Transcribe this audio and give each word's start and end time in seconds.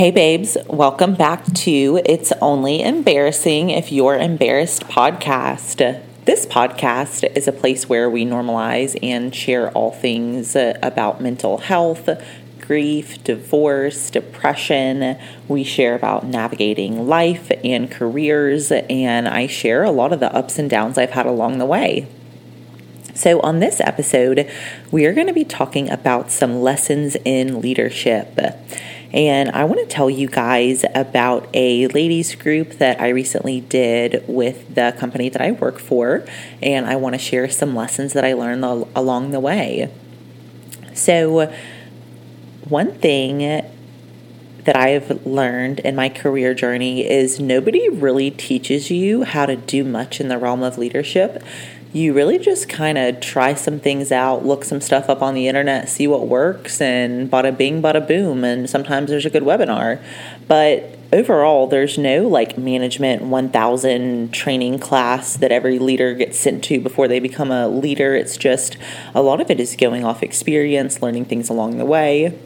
Hey, 0.00 0.10
babes, 0.10 0.56
welcome 0.66 1.14
back 1.14 1.44
to 1.44 2.00
It's 2.06 2.32
Only 2.40 2.80
Embarrassing 2.80 3.68
If 3.68 3.92
You're 3.92 4.16
Embarrassed 4.16 4.84
podcast. 4.84 6.02
This 6.24 6.46
podcast 6.46 7.30
is 7.36 7.46
a 7.46 7.52
place 7.52 7.86
where 7.86 8.08
we 8.08 8.24
normalize 8.24 8.98
and 9.02 9.34
share 9.34 9.70
all 9.72 9.90
things 9.90 10.56
about 10.56 11.20
mental 11.20 11.58
health, 11.58 12.08
grief, 12.62 13.22
divorce, 13.24 14.08
depression. 14.08 15.18
We 15.48 15.64
share 15.64 15.96
about 15.96 16.24
navigating 16.24 17.06
life 17.06 17.52
and 17.62 17.90
careers, 17.90 18.72
and 18.72 19.28
I 19.28 19.48
share 19.48 19.84
a 19.84 19.90
lot 19.90 20.14
of 20.14 20.20
the 20.20 20.34
ups 20.34 20.58
and 20.58 20.70
downs 20.70 20.96
I've 20.96 21.10
had 21.10 21.26
along 21.26 21.58
the 21.58 21.66
way. 21.66 22.08
So, 23.14 23.38
on 23.40 23.58
this 23.58 23.82
episode, 23.82 24.50
we 24.90 25.04
are 25.04 25.12
going 25.12 25.26
to 25.26 25.34
be 25.34 25.44
talking 25.44 25.90
about 25.90 26.30
some 26.30 26.62
lessons 26.62 27.18
in 27.22 27.60
leadership. 27.60 28.38
And 29.12 29.50
I 29.50 29.64
want 29.64 29.80
to 29.80 29.86
tell 29.86 30.08
you 30.08 30.28
guys 30.28 30.84
about 30.94 31.48
a 31.52 31.88
ladies 31.88 32.34
group 32.36 32.74
that 32.74 33.00
I 33.00 33.08
recently 33.08 33.60
did 33.60 34.24
with 34.28 34.74
the 34.74 34.94
company 34.98 35.28
that 35.28 35.42
I 35.42 35.50
work 35.50 35.78
for. 35.78 36.24
And 36.62 36.86
I 36.86 36.96
want 36.96 37.14
to 37.14 37.18
share 37.18 37.48
some 37.50 37.74
lessons 37.74 38.12
that 38.12 38.24
I 38.24 38.34
learned 38.34 38.62
along 38.62 39.32
the 39.32 39.40
way. 39.40 39.92
So, 40.94 41.52
one 42.68 42.92
thing 42.92 43.38
that 44.64 44.76
I've 44.76 45.26
learned 45.26 45.80
in 45.80 45.96
my 45.96 46.08
career 46.08 46.54
journey 46.54 47.08
is 47.08 47.40
nobody 47.40 47.88
really 47.88 48.30
teaches 48.30 48.90
you 48.90 49.24
how 49.24 49.46
to 49.46 49.56
do 49.56 49.82
much 49.82 50.20
in 50.20 50.28
the 50.28 50.38
realm 50.38 50.62
of 50.62 50.78
leadership 50.78 51.42
you 51.92 52.12
really 52.12 52.38
just 52.38 52.68
kind 52.68 52.96
of 52.98 53.20
try 53.20 53.54
some 53.54 53.80
things 53.80 54.12
out, 54.12 54.46
look 54.46 54.64
some 54.64 54.80
stuff 54.80 55.10
up 55.10 55.22
on 55.22 55.34
the 55.34 55.48
internet, 55.48 55.88
see 55.88 56.06
what 56.06 56.28
works, 56.28 56.80
and 56.80 57.28
bada 57.30 57.56
bing, 57.56 57.82
bada 57.82 58.06
boom. 58.06 58.44
And 58.44 58.70
sometimes 58.70 59.10
there's 59.10 59.26
a 59.26 59.30
good 59.30 59.42
webinar. 59.42 60.00
But 60.46 60.96
overall, 61.12 61.66
there's 61.66 61.98
no 61.98 62.28
like 62.28 62.56
management 62.56 63.22
1000 63.22 64.32
training 64.32 64.78
class 64.78 65.36
that 65.36 65.50
every 65.50 65.80
leader 65.80 66.14
gets 66.14 66.38
sent 66.38 66.62
to 66.64 66.80
before 66.80 67.08
they 67.08 67.18
become 67.18 67.50
a 67.50 67.66
leader. 67.66 68.14
It's 68.14 68.36
just 68.36 68.76
a 69.12 69.22
lot 69.22 69.40
of 69.40 69.50
it 69.50 69.58
is 69.58 69.74
going 69.74 70.04
off 70.04 70.22
experience, 70.22 71.02
learning 71.02 71.24
things 71.24 71.48
along 71.48 71.78
the 71.78 71.84
way. 71.84 72.38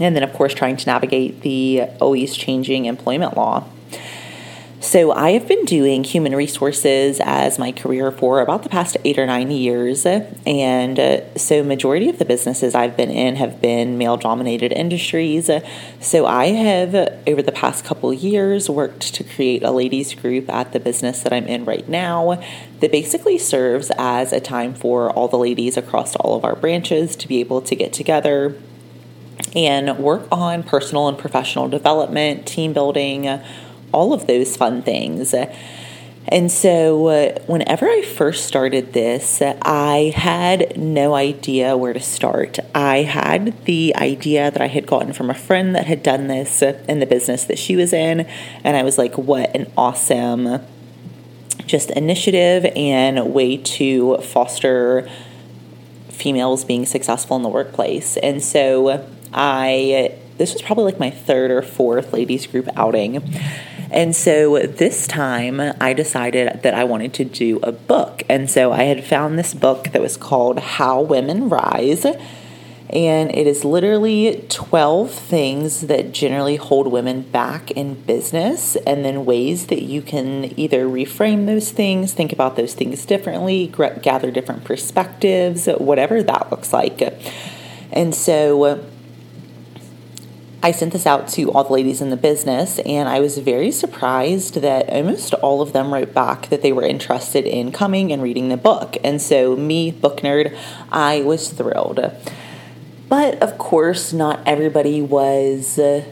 And 0.00 0.16
then, 0.16 0.22
of 0.22 0.32
course, 0.32 0.54
trying 0.54 0.76
to 0.78 0.86
navigate 0.86 1.42
the 1.42 1.82
always 2.00 2.34
changing 2.34 2.86
employment 2.86 3.36
law. 3.36 3.66
So, 4.82 5.12
I 5.12 5.32
have 5.32 5.46
been 5.46 5.66
doing 5.66 6.04
human 6.04 6.34
resources 6.34 7.20
as 7.22 7.58
my 7.58 7.70
career 7.70 8.10
for 8.10 8.40
about 8.40 8.62
the 8.62 8.70
past 8.70 8.96
eight 9.04 9.18
or 9.18 9.26
nine 9.26 9.50
years. 9.50 10.06
And 10.06 10.98
uh, 10.98 11.36
so, 11.36 11.62
majority 11.62 12.08
of 12.08 12.18
the 12.18 12.24
businesses 12.24 12.74
I've 12.74 12.96
been 12.96 13.10
in 13.10 13.36
have 13.36 13.60
been 13.60 13.98
male 13.98 14.16
dominated 14.16 14.72
industries. 14.72 15.50
So, 16.00 16.24
I 16.24 16.46
have, 16.46 16.94
over 17.26 17.42
the 17.42 17.52
past 17.52 17.84
couple 17.84 18.10
years, 18.14 18.70
worked 18.70 19.12
to 19.16 19.22
create 19.22 19.62
a 19.62 19.70
ladies 19.70 20.14
group 20.14 20.48
at 20.48 20.72
the 20.72 20.80
business 20.80 21.22
that 21.24 21.32
I'm 21.34 21.46
in 21.46 21.66
right 21.66 21.86
now 21.86 22.42
that 22.80 22.90
basically 22.90 23.36
serves 23.36 23.92
as 23.98 24.32
a 24.32 24.40
time 24.40 24.72
for 24.72 25.10
all 25.10 25.28
the 25.28 25.36
ladies 25.36 25.76
across 25.76 26.16
all 26.16 26.34
of 26.34 26.42
our 26.42 26.56
branches 26.56 27.16
to 27.16 27.28
be 27.28 27.40
able 27.40 27.60
to 27.60 27.76
get 27.76 27.92
together 27.92 28.56
and 29.54 29.98
work 29.98 30.26
on 30.32 30.62
personal 30.62 31.06
and 31.06 31.18
professional 31.18 31.68
development, 31.68 32.46
team 32.46 32.72
building 32.72 33.42
all 33.92 34.12
of 34.12 34.26
those 34.26 34.56
fun 34.56 34.82
things. 34.82 35.34
And 36.28 36.52
so, 36.52 37.06
uh, 37.08 37.38
whenever 37.46 37.86
I 37.86 38.02
first 38.02 38.46
started 38.46 38.92
this, 38.92 39.42
I 39.62 40.12
had 40.14 40.76
no 40.76 41.14
idea 41.14 41.76
where 41.76 41.92
to 41.92 42.00
start. 42.00 42.58
I 42.74 42.98
had 42.98 43.64
the 43.64 43.94
idea 43.96 44.50
that 44.50 44.60
I 44.60 44.68
had 44.68 44.86
gotten 44.86 45.12
from 45.12 45.30
a 45.30 45.34
friend 45.34 45.74
that 45.74 45.86
had 45.86 46.02
done 46.02 46.28
this 46.28 46.62
in 46.62 47.00
the 47.00 47.06
business 47.06 47.44
that 47.44 47.58
she 47.58 47.74
was 47.74 47.92
in, 47.92 48.20
and 48.62 48.76
I 48.76 48.82
was 48.82 48.98
like, 48.98 49.16
what 49.16 49.54
an 49.56 49.72
awesome 49.76 50.60
just 51.66 51.90
initiative 51.92 52.64
and 52.76 53.32
way 53.32 53.56
to 53.56 54.18
foster 54.18 55.08
females 56.10 56.64
being 56.64 56.84
successful 56.84 57.36
in 57.36 57.42
the 57.42 57.48
workplace. 57.48 58.18
And 58.18 58.42
so, 58.42 59.08
I 59.32 60.16
this 60.36 60.52
was 60.52 60.62
probably 60.62 60.84
like 60.84 61.00
my 61.00 61.10
third 61.10 61.50
or 61.50 61.60
fourth 61.60 62.12
ladies 62.12 62.46
group 62.46 62.68
outing. 62.76 63.22
And 63.90 64.14
so 64.14 64.58
this 64.58 65.06
time 65.06 65.60
I 65.80 65.92
decided 65.92 66.62
that 66.62 66.74
I 66.74 66.84
wanted 66.84 67.12
to 67.14 67.24
do 67.24 67.58
a 67.62 67.72
book. 67.72 68.22
And 68.28 68.48
so 68.48 68.72
I 68.72 68.84
had 68.84 69.04
found 69.04 69.38
this 69.38 69.52
book 69.52 69.88
that 69.92 70.00
was 70.00 70.16
called 70.16 70.58
How 70.58 71.00
Women 71.02 71.48
Rise. 71.48 72.06
And 72.92 73.30
it 73.32 73.46
is 73.46 73.64
literally 73.64 74.44
12 74.48 75.12
things 75.12 75.82
that 75.82 76.10
generally 76.10 76.56
hold 76.56 76.88
women 76.88 77.22
back 77.22 77.70
in 77.70 77.94
business, 77.94 78.74
and 78.84 79.04
then 79.04 79.24
ways 79.24 79.68
that 79.68 79.82
you 79.82 80.02
can 80.02 80.58
either 80.58 80.86
reframe 80.86 81.46
those 81.46 81.70
things, 81.70 82.12
think 82.12 82.32
about 82.32 82.56
those 82.56 82.74
things 82.74 83.06
differently, 83.06 83.68
gather 84.02 84.32
different 84.32 84.64
perspectives, 84.64 85.66
whatever 85.66 86.20
that 86.24 86.50
looks 86.50 86.72
like. 86.72 87.00
And 87.92 88.12
so 88.12 88.84
I 90.62 90.72
sent 90.72 90.92
this 90.92 91.06
out 91.06 91.26
to 91.28 91.50
all 91.50 91.64
the 91.64 91.72
ladies 91.72 92.02
in 92.02 92.10
the 92.10 92.18
business, 92.18 92.78
and 92.80 93.08
I 93.08 93.20
was 93.20 93.38
very 93.38 93.70
surprised 93.70 94.56
that 94.56 94.90
almost 94.90 95.32
all 95.34 95.62
of 95.62 95.72
them 95.72 95.92
wrote 95.92 96.12
back 96.12 96.50
that 96.50 96.60
they 96.60 96.70
were 96.70 96.82
interested 96.82 97.46
in 97.46 97.72
coming 97.72 98.12
and 98.12 98.22
reading 98.22 98.50
the 98.50 98.58
book. 98.58 98.98
And 99.02 99.22
so, 99.22 99.56
me, 99.56 99.90
book 99.90 100.20
nerd, 100.20 100.54
I 100.92 101.22
was 101.22 101.48
thrilled. 101.48 102.00
But 103.08 103.42
of 103.42 103.56
course, 103.56 104.12
not 104.12 104.40
everybody 104.44 105.00
was 105.00 105.78
uh, 105.78 106.04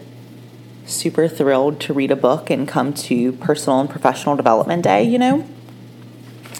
super 0.86 1.28
thrilled 1.28 1.78
to 1.80 1.92
read 1.92 2.10
a 2.10 2.16
book 2.16 2.48
and 2.48 2.66
come 2.66 2.94
to 2.94 3.32
personal 3.32 3.80
and 3.80 3.91
professional 3.91 4.34
development 4.34 4.82
day, 4.82 5.04
you 5.04 5.19
know? 5.19 5.47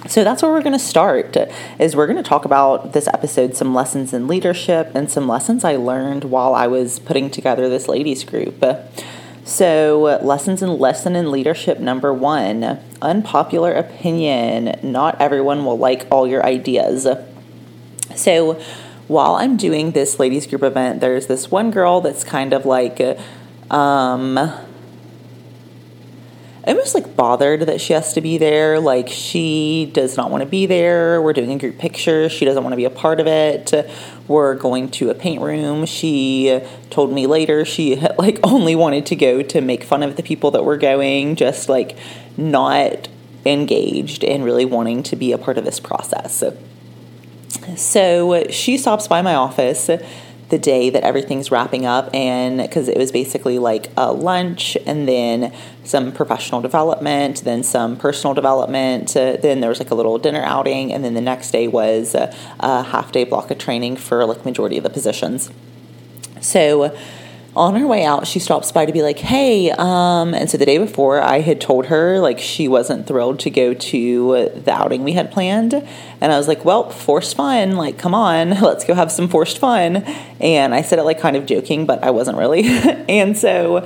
So 0.07 0.23
that's 0.23 0.43
where 0.43 0.53
we're 0.53 0.63
going 0.63 0.75
to 0.75 0.79
start 0.79 1.37
is 1.79 1.97
we're 1.97 2.07
going 2.07 2.23
to 2.23 2.29
talk 2.29 2.45
about 2.45 2.93
this 2.93 3.09
episode 3.09 3.57
some 3.57 3.75
lessons 3.75 4.13
in 4.13 4.29
leadership 4.29 4.93
and 4.95 5.11
some 5.11 5.27
lessons 5.27 5.65
I 5.65 5.77
learned 5.77 6.25
while 6.25 6.55
I 6.55 6.69
was 6.69 7.01
putting 7.01 7.31
together 7.31 7.69
this 7.69 7.89
ladies 7.89 8.23
group. 8.23 8.65
So, 9.45 10.21
lessons 10.23 10.63
in 10.63 10.79
lesson 10.79 11.17
in 11.17 11.33
leadership 11.33 11.81
number 11.81 12.13
1, 12.13 12.79
unpopular 13.03 13.73
opinion. 13.73 14.79
Not 14.83 15.21
everyone 15.21 15.65
will 15.65 15.79
like 15.79 16.07
all 16.11 16.29
your 16.29 16.45
ideas. 16.45 17.09
So, 18.15 18.61
while 19.09 19.37
I'm 19.37 19.57
doing 19.57 19.93
this 19.93 20.21
ladies 20.21 20.47
group 20.47 20.63
event, 20.63 21.01
there's 21.01 21.27
this 21.27 21.51
one 21.51 21.71
girl 21.71 22.03
that's 22.03 22.25
kind 22.25 22.53
of 22.53 22.67
like 22.67 23.01
um 23.71 24.39
almost 26.73 26.95
like 26.95 27.17
bothered 27.17 27.63
that 27.63 27.81
she 27.81 27.93
has 27.93 28.13
to 28.13 28.21
be 28.21 28.39
there. 28.39 28.81
Like 28.81 29.09
she 29.09 29.91
does 29.93 30.17
not 30.17 30.31
want 30.31 30.43
to 30.43 30.49
be 30.49 30.67
there. 30.67 31.21
We're 31.23 31.33
doing 31.33 31.53
a 31.53 31.59
group 31.59 31.79
picture. 31.79 32.29
She 32.29 32.45
doesn't 32.45 32.63
want 32.63 32.73
to 32.73 32.77
be 32.77 32.85
a 32.85 32.91
part 32.91 33.21
of 33.21 33.27
it. 33.27 33.73
We're 34.27 34.55
going 34.55 34.91
to 34.93 35.11
a 35.11 35.15
paint 35.15 35.43
room. 35.43 35.87
She 35.87 36.61
told 36.91 37.13
me 37.13 37.27
later 37.27 37.65
she 37.65 37.97
like 38.19 38.39
only 38.43 38.75
wanted 38.75 39.07
to 39.07 39.17
go 39.17 39.43
to 39.43 39.61
make 39.61 39.85
fun 39.85 40.03
of 40.03 40.17
the 40.17 40.23
people 40.23 40.51
that 40.53 40.65
were 40.65 40.77
going, 40.77 41.37
just 41.37 41.69
like 41.69 41.97
not 42.37 43.09
engaged 43.47 44.25
and 44.25 44.45
really 44.45 44.65
wanting 44.65 45.03
to 45.05 45.17
be 45.17 45.33
a 45.33 45.39
part 45.39 45.59
of 45.59 45.65
this 45.65 45.81
process. 45.81 46.45
So 47.77 48.47
she 48.51 48.79
stops 48.79 49.09
by 49.09 49.23
my 49.23 49.35
office 49.35 49.91
the 50.49 50.59
day 50.59 50.89
that 50.91 51.03
everything's 51.03 51.51
wrapping 51.51 51.85
up 51.85 52.09
and 52.15 52.59
because 52.59 52.89
it 52.89 52.97
was 52.97 53.13
basically 53.13 53.59
like 53.59 53.91
a 53.97 54.13
lunch 54.13 54.77
and 54.87 55.07
then 55.07 55.53
some 55.85 56.11
professional 56.11 56.61
development 56.61 57.43
then 57.45 57.63
some 57.63 57.97
personal 57.97 58.35
development 58.35 59.15
uh, 59.17 59.37
then 59.43 59.61
there 59.61 59.69
was 59.69 59.79
like 59.79 59.91
a 59.91 59.95
little 59.95 60.19
dinner 60.19 60.43
outing 60.43 60.93
and 60.93 61.05
then 61.05 61.15
the 61.15 61.21
next 61.21 61.51
day 61.51 61.69
was 61.69 62.15
a, 62.15 62.35
a 62.61 62.83
half 62.83 63.13
day 63.13 63.25
block 63.25 63.51
of 63.51 63.59
training 63.59 63.97
for 63.97 64.25
like 64.25 64.45
majority 64.45 64.77
of 64.77 64.85
the 64.85 64.91
positions. 64.91 65.51
So 66.41 66.97
on 67.59 67.75
her 67.75 67.87
way 67.87 68.05
out, 68.05 68.27
she 68.27 68.39
stops 68.39 68.73
by 68.73 68.87
to 68.87 68.93
be 68.93 69.03
like, 69.03 69.19
hey. 69.19 69.71
Um, 69.73 70.33
and 70.33 70.49
so 70.49 70.57
the 70.57 70.65
day 70.65 70.79
before, 70.79 71.21
I 71.21 71.41
had 71.41 71.61
told 71.61 71.87
her 71.87 72.21
like 72.21 72.39
she 72.39 72.69
wasn't 72.69 73.07
thrilled 73.07 73.41
to 73.41 73.51
go 73.51 73.75
to 73.75 74.51
the 74.65 74.73
outing 74.73 75.05
we 75.05 75.13
had 75.13 75.31
planned. 75.33 75.75
And 75.75 76.33
I 76.33 76.39
was 76.39 76.49
like, 76.49 76.65
well, 76.65 76.89
forced 76.91 77.37
fun. 77.37 77.77
Like, 77.77 77.99
come 77.99 78.15
on, 78.15 78.51
let's 78.63 78.85
go 78.85 78.95
have 78.95 79.13
some 79.13 79.29
forced 79.29 79.59
fun. 79.59 79.97
And 80.41 80.75
I 80.75 80.83
said 80.83 80.99
it 80.99 81.03
like 81.03 81.21
kind 81.21 81.37
of 81.37 81.47
joking, 81.47 81.85
but 81.85 82.03
I 82.05 82.11
wasn't 82.11 82.39
really. 82.39 82.63
and 83.09 83.37
so 83.37 83.81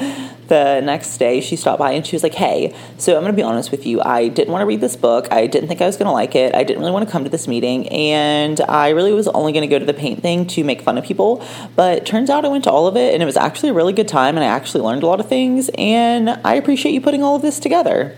the 0.53 0.83
next 0.83 1.17
day 1.17 1.41
she 1.41 1.57
stopped 1.57 1.79
by 1.79 1.93
and 1.93 2.07
she 2.07 2.15
was 2.15 2.23
like, 2.23 2.35
Hey, 2.35 2.75
so 2.99 3.17
I'm 3.17 3.23
going 3.23 3.33
to 3.33 3.37
be 3.37 3.43
honest 3.43 3.71
with 3.71 3.87
you. 3.87 4.03
I 4.03 4.29
didn't 4.29 4.53
want 4.53 4.61
to 4.61 4.67
read 4.67 4.83
this 4.83 4.97
book. 4.97 5.33
I 5.33 5.47
didn't 5.47 5.67
think 5.67 5.81
I 5.81 5.87
was 5.87 5.97
going 5.97 6.07
to 6.07 6.13
like 6.13 6.37
it. 6.37 6.55
I 6.55 6.63
didn't 6.63 6.81
really 6.81 6.93
want 6.93 7.09
to 7.09 7.11
come 7.11 7.25
to 7.25 7.31
this 7.31 7.49
meeting. 7.49 7.89
And 7.89 8.61
I 8.69 8.91
really 8.91 9.15
was 9.15 9.29
only 9.29 9.53
going 9.53 9.63
to 9.63 9.67
go 9.67 9.79
to 9.79 9.87
the 9.87 9.95
paint 9.95 10.21
thing 10.21 10.47
to 10.49 10.63
make 10.63 10.83
fun 10.83 10.99
of 10.99 11.05
people. 11.05 11.43
But 11.75 12.05
turns 12.05 12.29
out 12.29 12.45
I 12.45 12.49
went 12.49 12.65
to 12.65 12.71
all 12.71 12.87
of 12.87 12.99
it 12.99 13.15
and 13.15 13.23
it 13.23 13.27
was 13.27 13.39
actually 13.39 13.71
a 13.71 13.73
really 13.73 13.95
good 13.95 14.09
time 14.09 14.37
and 14.37 14.45
I 14.45 14.49
actually 14.49 14.83
learned 14.83 15.03
a 15.03 15.07
lot 15.07 15.21
of 15.21 15.27
things. 15.27 15.71
And 15.79 16.29
I 16.45 16.55
appreciate 16.57 16.93
you 16.93 17.01
putting 17.01 17.23
all 17.23 17.35
of 17.35 17.41
this 17.41 17.59
together. 17.59 18.15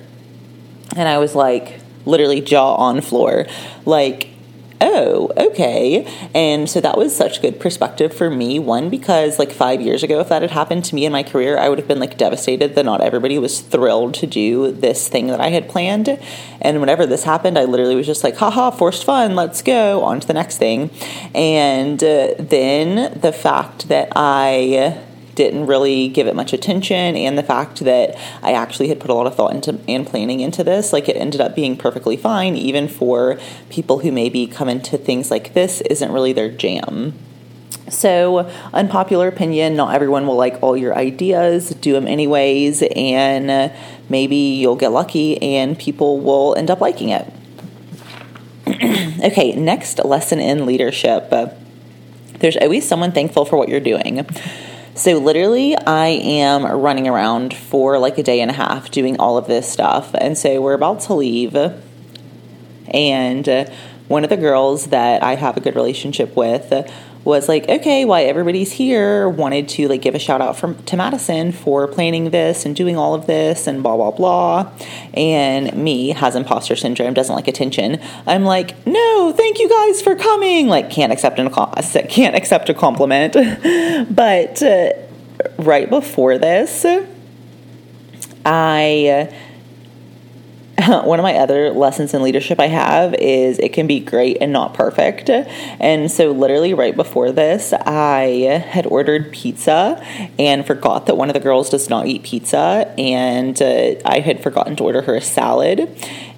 And 0.96 1.08
I 1.08 1.18
was 1.18 1.36
like, 1.36 1.78
literally 2.04 2.40
jaw 2.40 2.74
on 2.74 3.00
floor. 3.00 3.46
Like, 3.86 4.33
oh, 4.80 5.30
okay. 5.36 6.06
And 6.34 6.68
so 6.68 6.80
that 6.80 6.96
was 6.96 7.14
such 7.14 7.42
good 7.42 7.60
perspective 7.60 8.12
for 8.12 8.30
me. 8.30 8.58
One, 8.58 8.90
because 8.90 9.38
like 9.38 9.52
five 9.52 9.80
years 9.80 10.02
ago, 10.02 10.20
if 10.20 10.28
that 10.28 10.42
had 10.42 10.50
happened 10.50 10.84
to 10.86 10.94
me 10.94 11.04
in 11.04 11.12
my 11.12 11.22
career, 11.22 11.58
I 11.58 11.68
would 11.68 11.78
have 11.78 11.88
been 11.88 12.00
like 12.00 12.16
devastated 12.16 12.74
that 12.74 12.84
not 12.84 13.00
everybody 13.00 13.38
was 13.38 13.60
thrilled 13.60 14.14
to 14.14 14.26
do 14.26 14.72
this 14.72 15.08
thing 15.08 15.28
that 15.28 15.40
I 15.40 15.50
had 15.50 15.68
planned. 15.68 16.08
And 16.60 16.80
whenever 16.80 17.06
this 17.06 17.24
happened, 17.24 17.58
I 17.58 17.64
literally 17.64 17.96
was 17.96 18.06
just 18.06 18.24
like, 18.24 18.36
haha, 18.36 18.70
forced 18.70 19.04
fun, 19.04 19.34
let's 19.34 19.62
go 19.62 20.02
on 20.02 20.20
to 20.20 20.26
the 20.26 20.34
next 20.34 20.58
thing. 20.58 20.90
And 21.34 22.02
uh, 22.02 22.34
then 22.38 23.18
the 23.18 23.32
fact 23.32 23.88
that 23.88 24.12
I 24.16 25.00
didn't 25.34 25.66
really 25.66 26.08
give 26.08 26.26
it 26.26 26.36
much 26.36 26.52
attention 26.52 27.16
and 27.16 27.36
the 27.36 27.42
fact 27.42 27.80
that 27.80 28.16
I 28.42 28.52
actually 28.52 28.88
had 28.88 29.00
put 29.00 29.10
a 29.10 29.14
lot 29.14 29.26
of 29.26 29.34
thought 29.34 29.52
into 29.52 29.78
and 29.88 30.06
planning 30.06 30.40
into 30.40 30.64
this 30.64 30.92
like 30.92 31.08
it 31.08 31.16
ended 31.16 31.40
up 31.40 31.54
being 31.54 31.76
perfectly 31.76 32.16
fine 32.16 32.56
even 32.56 32.88
for 32.88 33.38
people 33.70 34.00
who 34.00 34.12
maybe 34.12 34.46
come 34.46 34.68
into 34.68 34.96
things 34.96 35.30
like 35.30 35.54
this 35.54 35.80
isn't 35.82 36.12
really 36.12 36.32
their 36.32 36.50
jam. 36.50 37.14
So, 37.88 38.50
unpopular 38.72 39.28
opinion, 39.28 39.76
not 39.76 39.94
everyone 39.94 40.26
will 40.26 40.36
like 40.36 40.62
all 40.62 40.74
your 40.74 40.96
ideas, 40.96 41.70
do 41.70 41.92
them 41.92 42.08
anyways, 42.08 42.82
and 42.96 43.72
maybe 44.08 44.36
you'll 44.36 44.76
get 44.76 44.90
lucky 44.90 45.40
and 45.42 45.78
people 45.78 46.18
will 46.18 46.54
end 46.56 46.70
up 46.70 46.80
liking 46.80 47.10
it. 47.10 47.30
okay, 49.24 49.52
next 49.52 50.02
lesson 50.02 50.40
in 50.40 50.64
leadership. 50.64 51.30
There's 52.38 52.56
always 52.56 52.88
someone 52.88 53.12
thankful 53.12 53.44
for 53.44 53.56
what 53.56 53.68
you're 53.68 53.80
doing. 53.80 54.26
So, 54.96 55.18
literally, 55.18 55.76
I 55.76 56.06
am 56.06 56.64
running 56.64 57.08
around 57.08 57.52
for 57.52 57.98
like 57.98 58.16
a 58.16 58.22
day 58.22 58.40
and 58.40 58.48
a 58.48 58.54
half 58.54 58.92
doing 58.92 59.18
all 59.18 59.36
of 59.36 59.48
this 59.48 59.68
stuff. 59.68 60.14
And 60.14 60.38
so, 60.38 60.60
we're 60.60 60.74
about 60.74 61.00
to 61.00 61.14
leave. 61.14 61.56
And 62.86 63.48
uh, 63.48 63.64
one 64.06 64.22
of 64.22 64.30
the 64.30 64.36
girls 64.36 64.86
that 64.86 65.24
I 65.24 65.34
have 65.34 65.56
a 65.56 65.60
good 65.60 65.74
relationship 65.74 66.36
with 66.36 66.72
was 67.24 67.48
like, 67.48 67.68
okay, 67.68 68.04
why 68.04 68.22
everybody's 68.22 68.72
here, 68.72 69.28
wanted 69.28 69.68
to 69.70 69.88
like 69.88 70.02
give 70.02 70.14
a 70.14 70.18
shout 70.18 70.40
out 70.40 70.56
from 70.56 70.82
to 70.84 70.96
Madison 70.96 71.52
for 71.52 71.88
planning 71.88 72.30
this 72.30 72.66
and 72.66 72.76
doing 72.76 72.96
all 72.96 73.14
of 73.14 73.26
this 73.26 73.66
and 73.66 73.82
blah 73.82 73.96
blah 73.96 74.10
blah. 74.10 74.70
And 75.14 75.74
me 75.74 76.10
has 76.10 76.36
imposter 76.36 76.76
syndrome, 76.76 77.14
doesn't 77.14 77.34
like 77.34 77.48
attention. 77.48 78.00
I'm 78.26 78.44
like, 78.44 78.86
no, 78.86 79.32
thank 79.36 79.58
you 79.58 79.68
guys 79.68 80.02
for 80.02 80.14
coming. 80.16 80.68
Like, 80.68 80.90
can't 80.90 81.12
accept 81.12 81.38
an 81.38 81.50
can't 82.08 82.36
accept 82.36 82.68
a 82.68 82.74
compliment. 82.74 83.32
but 84.14 84.62
uh, 84.62 84.90
right 85.58 85.88
before 85.88 86.38
this, 86.38 86.84
I 88.44 89.34
one 90.86 91.20
of 91.20 91.22
my 91.22 91.34
other 91.34 91.70
lessons 91.70 92.14
in 92.14 92.22
leadership 92.22 92.58
I 92.58 92.66
have 92.66 93.14
is 93.14 93.58
it 93.60 93.72
can 93.72 93.86
be 93.86 94.00
great 94.00 94.38
and 94.40 94.52
not 94.52 94.74
perfect. 94.74 95.30
And 95.30 96.10
so, 96.10 96.32
literally, 96.32 96.74
right 96.74 96.96
before 96.96 97.30
this, 97.30 97.72
I 97.72 98.64
had 98.66 98.86
ordered 98.86 99.32
pizza 99.32 100.04
and 100.38 100.66
forgot 100.66 101.06
that 101.06 101.16
one 101.16 101.30
of 101.30 101.34
the 101.34 101.40
girls 101.40 101.70
does 101.70 101.88
not 101.88 102.06
eat 102.06 102.24
pizza. 102.24 102.92
And 102.98 103.60
uh, 103.62 103.94
I 104.04 104.20
had 104.20 104.42
forgotten 104.42 104.74
to 104.76 104.84
order 104.84 105.02
her 105.02 105.14
a 105.14 105.20
salad. 105.20 105.96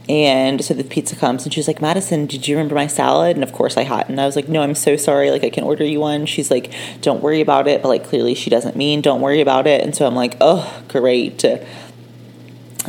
And 0.09 0.65
so 0.65 0.73
the 0.73 0.85
pizza 0.85 1.17
comes 1.17 1.45
and 1.45 1.53
she's 1.53 1.67
like, 1.67 1.81
Madison, 1.81 2.27
did 2.27 2.47
you 2.47 2.57
remember 2.57 2.77
my 2.77 2.87
salad? 2.87 3.37
And 3.37 3.43
of 3.43 3.53
course 3.53 3.77
I 3.77 3.83
hadn't. 3.83 4.13
And 4.13 4.21
I 4.21 4.27
was 4.27 4.37
like, 4.37 4.49
no, 4.49 4.63
I'm 4.63 4.77
so 4.77 4.97
sorry. 4.97 5.33
Like, 5.33 5.43
I 5.43 5.51
can 5.51 5.65
order 5.65 5.85
you 5.85 5.99
one. 5.99 6.27
She's 6.27 6.49
like, 6.49 6.73
don't 7.01 7.23
worry 7.23 7.41
about 7.41 7.67
it. 7.67 7.83
But 7.83 7.89
like, 7.89 8.05
clearly 8.05 8.35
she 8.35 8.49
doesn't 8.49 8.77
mean 8.77 9.01
don't 9.01 9.21
worry 9.21 9.41
about 9.41 9.67
it. 9.67 9.83
And 9.83 9.97
so 9.97 10.07
I'm 10.07 10.15
like, 10.15 10.37
oh, 10.41 10.85
great 10.87 11.45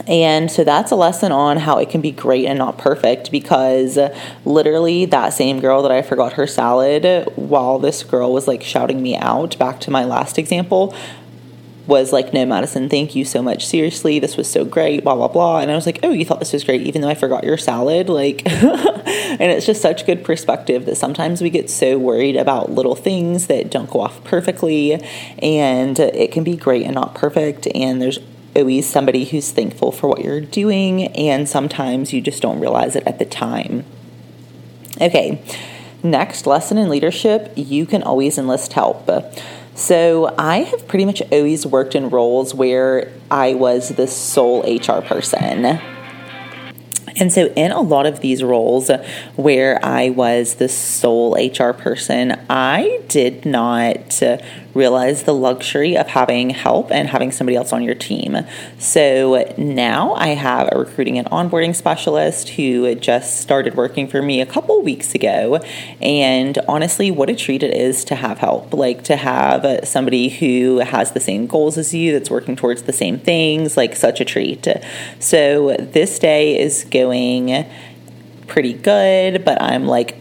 and 0.07 0.51
so 0.51 0.63
that's 0.63 0.91
a 0.91 0.95
lesson 0.95 1.31
on 1.31 1.57
how 1.57 1.77
it 1.77 1.89
can 1.89 2.01
be 2.01 2.11
great 2.11 2.45
and 2.45 2.59
not 2.59 2.77
perfect 2.77 3.31
because 3.31 3.97
literally 4.45 5.05
that 5.05 5.29
same 5.33 5.59
girl 5.59 5.81
that 5.81 5.91
I 5.91 6.01
forgot 6.01 6.33
her 6.33 6.47
salad 6.47 7.27
while 7.35 7.79
this 7.79 8.03
girl 8.03 8.33
was 8.33 8.47
like 8.47 8.63
shouting 8.63 9.01
me 9.01 9.15
out, 9.15 9.57
back 9.57 9.79
to 9.81 9.91
my 9.91 10.03
last 10.03 10.37
example, 10.37 10.93
was 11.87 12.11
like, 12.11 12.33
No, 12.33 12.45
Madison, 12.45 12.89
thank 12.89 13.15
you 13.15 13.25
so 13.25 13.41
much. 13.41 13.65
Seriously, 13.65 14.19
this 14.19 14.37
was 14.37 14.49
so 14.49 14.65
great, 14.65 15.03
blah, 15.03 15.15
blah, 15.15 15.29
blah. 15.29 15.59
And 15.59 15.71
I 15.71 15.75
was 15.75 15.85
like, 15.85 15.99
Oh, 16.03 16.11
you 16.11 16.25
thought 16.25 16.39
this 16.39 16.53
was 16.53 16.63
great, 16.63 16.81
even 16.81 17.01
though 17.01 17.09
I 17.09 17.15
forgot 17.15 17.43
your 17.43 17.57
salad? 17.57 18.09
Like, 18.09 18.45
and 18.51 19.41
it's 19.41 19.65
just 19.65 19.81
such 19.81 20.05
good 20.05 20.23
perspective 20.23 20.85
that 20.85 20.97
sometimes 20.97 21.41
we 21.41 21.49
get 21.49 21.69
so 21.69 21.97
worried 21.97 22.35
about 22.35 22.71
little 22.71 22.95
things 22.95 23.47
that 23.47 23.71
don't 23.71 23.89
go 23.89 24.01
off 24.01 24.23
perfectly. 24.23 25.01
And 25.39 25.97
it 25.99 26.31
can 26.31 26.43
be 26.43 26.55
great 26.55 26.83
and 26.83 26.93
not 26.93 27.15
perfect. 27.15 27.67
And 27.73 28.01
there's 28.01 28.19
always 28.57 28.89
somebody 28.89 29.25
who's 29.25 29.51
thankful 29.51 29.91
for 29.91 30.07
what 30.07 30.21
you're 30.21 30.41
doing, 30.41 31.07
and 31.15 31.47
sometimes 31.47 32.11
you 32.11 32.21
just 32.21 32.41
don't 32.41 32.59
realize 32.59 32.95
it 32.95 33.03
at 33.05 33.19
the 33.19 33.25
time. 33.25 33.85
Okay, 34.99 35.41
next 36.03 36.47
lesson 36.47 36.77
in 36.77 36.89
leadership 36.89 37.53
you 37.55 37.85
can 37.85 38.03
always 38.03 38.37
enlist 38.37 38.73
help. 38.73 39.09
So, 39.75 40.33
I 40.39 40.63
have 40.63 40.87
pretty 40.87 41.05
much 41.05 41.21
always 41.31 41.65
worked 41.67 41.93
in 41.93 42.09
roles 42.09 42.55
where 42.55 43.13
I 43.29 43.53
was 43.53 43.89
the 43.89 44.07
sole 44.07 44.63
HR 44.63 45.01
person. 45.01 45.79
And 47.19 47.31
so, 47.31 47.47
in 47.55 47.71
a 47.71 47.81
lot 47.81 48.05
of 48.05 48.21
these 48.21 48.43
roles 48.43 48.89
where 49.35 49.83
I 49.83 50.09
was 50.09 50.55
the 50.55 50.69
sole 50.69 51.35
HR 51.35 51.73
person, 51.73 52.39
I 52.49 53.01
did 53.07 53.45
not 53.45 54.21
realize 54.77 55.23
the 55.23 55.33
luxury 55.33 55.97
of 55.97 56.07
having 56.07 56.51
help 56.51 56.91
and 56.91 57.09
having 57.09 57.31
somebody 57.31 57.57
else 57.57 57.73
on 57.73 57.83
your 57.83 57.95
team. 57.95 58.37
So 58.77 59.53
now 59.57 60.13
I 60.13 60.29
have 60.29 60.69
a 60.71 60.77
recruiting 60.77 61.17
and 61.17 61.27
onboarding 61.29 61.75
specialist 61.75 62.49
who 62.49 62.93
just 62.95 63.41
started 63.41 63.75
working 63.75 64.07
for 64.07 64.21
me 64.21 64.39
a 64.39 64.45
couple 64.45 64.81
weeks 64.81 65.15
ago. 65.15 65.59
And 66.01 66.57
honestly, 66.67 67.11
what 67.11 67.29
a 67.29 67.35
treat 67.35 67.63
it 67.63 67.73
is 67.73 68.05
to 68.05 68.15
have 68.15 68.37
help, 68.37 68.73
like 68.73 69.03
to 69.05 69.15
have 69.15 69.87
somebody 69.87 70.29
who 70.29 70.77
has 70.79 71.11
the 71.11 71.19
same 71.19 71.47
goals 71.47 71.77
as 71.77 71.93
you, 71.93 72.13
that's 72.13 72.29
working 72.29 72.55
towards 72.55 72.83
the 72.83 72.93
same 72.93 73.19
things, 73.19 73.75
like 73.75 73.95
such 73.95 74.21
a 74.21 74.25
treat. 74.25 74.67
So 75.19 75.75
this 75.79 76.19
day 76.19 76.59
is 76.59 76.85
going 76.85 77.65
pretty 78.47 78.73
good, 78.73 79.43
but 79.43 79.61
I'm 79.61 79.87
like 79.87 80.17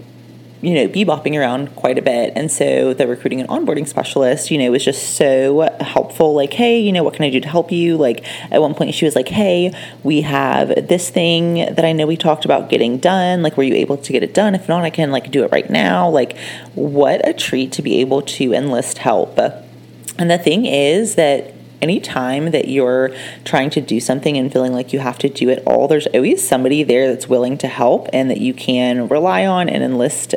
you 0.62 0.74
know, 0.74 0.88
bebopping 0.88 1.38
around 1.38 1.74
quite 1.76 1.98
a 1.98 2.02
bit. 2.02 2.32
And 2.34 2.50
so 2.50 2.94
the 2.94 3.06
recruiting 3.06 3.40
and 3.40 3.48
onboarding 3.48 3.86
specialist, 3.86 4.50
you 4.50 4.58
know, 4.58 4.70
was 4.70 4.84
just 4.84 5.16
so 5.16 5.68
helpful. 5.80 6.34
Like, 6.34 6.52
hey, 6.52 6.78
you 6.80 6.92
know, 6.92 7.02
what 7.02 7.14
can 7.14 7.24
I 7.24 7.30
do 7.30 7.40
to 7.40 7.48
help 7.48 7.70
you? 7.70 7.96
Like, 7.96 8.24
at 8.50 8.60
one 8.60 8.74
point, 8.74 8.94
she 8.94 9.04
was 9.04 9.14
like, 9.14 9.28
hey, 9.28 9.72
we 10.02 10.22
have 10.22 10.68
this 10.88 11.10
thing 11.10 11.54
that 11.54 11.84
I 11.84 11.92
know 11.92 12.06
we 12.06 12.16
talked 12.16 12.44
about 12.44 12.68
getting 12.68 12.98
done. 12.98 13.42
Like, 13.42 13.56
were 13.56 13.64
you 13.64 13.74
able 13.74 13.96
to 13.98 14.12
get 14.12 14.22
it 14.22 14.34
done? 14.34 14.54
If 14.54 14.68
not, 14.68 14.84
I 14.84 14.90
can 14.90 15.10
like 15.10 15.30
do 15.30 15.44
it 15.44 15.52
right 15.52 15.68
now. 15.68 16.08
Like, 16.08 16.36
what 16.74 17.26
a 17.26 17.32
treat 17.32 17.72
to 17.72 17.82
be 17.82 18.00
able 18.00 18.22
to 18.22 18.52
enlist 18.52 18.98
help. 18.98 19.38
And 19.38 20.30
the 20.30 20.38
thing 20.38 20.64
is 20.66 21.16
that 21.16 21.52
anytime 21.83 22.50
that 22.50 22.68
you're 22.68 23.14
trying 23.45 23.71
to 23.71 23.80
do 23.80 24.00
something 24.00 24.37
and 24.37 24.52
feeling 24.52 24.73
like 24.73 24.92
you 24.92 24.99
have 24.99 25.18
to 25.18 25.28
do 25.28 25.49
it 25.49 25.62
all, 25.66 25.88
there's 25.88 26.06
always 26.09 26.47
somebody 26.47 26.83
there 26.83 27.09
that's 27.09 27.28
willing 27.28 27.59
to 27.59 27.68
help 27.68 28.09
and 28.12 28.30
that 28.30 28.40
you 28.40 28.54
can 28.54 29.09
rely 29.09 29.47
on 29.47 29.68
and 29.68 29.83
enlist 29.83 30.35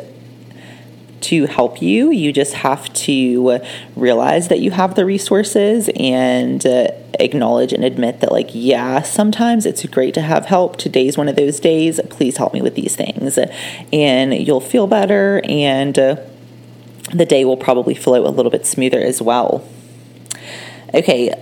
to 1.20 1.46
help 1.46 1.82
you. 1.82 2.10
You 2.10 2.32
just 2.32 2.54
have 2.54 2.92
to 2.94 3.60
realize 3.94 4.48
that 4.48 4.60
you 4.60 4.70
have 4.70 4.94
the 4.94 5.04
resources 5.04 5.90
and 5.94 6.64
uh, 6.64 6.88
acknowledge 7.18 7.72
and 7.72 7.84
admit 7.84 8.20
that, 8.20 8.32
like, 8.32 8.48
yeah, 8.52 9.02
sometimes 9.02 9.66
it's 9.66 9.84
great 9.86 10.14
to 10.14 10.22
have 10.22 10.46
help. 10.46 10.76
Today's 10.76 11.18
one 11.18 11.28
of 11.28 11.36
those 11.36 11.60
days. 11.60 12.00
Please 12.08 12.38
help 12.38 12.54
me 12.54 12.62
with 12.62 12.74
these 12.74 12.96
things. 12.96 13.38
And 13.92 14.34
you'll 14.34 14.60
feel 14.60 14.86
better, 14.86 15.42
and 15.44 15.98
uh, 15.98 16.16
the 17.12 17.26
day 17.26 17.44
will 17.44 17.58
probably 17.58 17.94
flow 17.94 18.26
a 18.26 18.30
little 18.30 18.50
bit 18.50 18.64
smoother 18.64 19.00
as 19.00 19.20
well. 19.20 19.62
Okay, 20.92 21.32